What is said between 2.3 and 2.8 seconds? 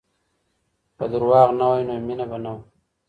نه وه.